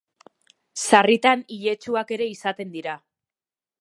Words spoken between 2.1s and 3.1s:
ere izaten dira.